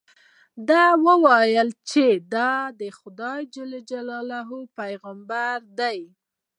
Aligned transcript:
ده 0.67 0.81
وویل 1.07 1.69
چې 1.89 2.05
دې 2.33 2.53
د 2.79 2.81
خدای 2.99 3.41
جل 3.55 3.71
جلاله 3.89 4.39
پیغمبر 4.79 5.57
دی. 5.79 5.99